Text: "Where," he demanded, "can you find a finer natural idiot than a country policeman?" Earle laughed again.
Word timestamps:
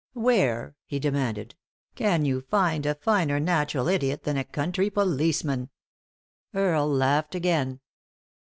"Where," 0.15 0.75
he 0.87 0.97
demanded, 0.97 1.53
"can 1.93 2.25
you 2.25 2.41
find 2.49 2.87
a 2.87 2.95
finer 2.95 3.39
natural 3.39 3.87
idiot 3.87 4.23
than 4.23 4.35
a 4.35 4.43
country 4.43 4.89
policeman?" 4.89 5.69
Earle 6.55 6.89
laughed 6.91 7.35
again. 7.35 7.81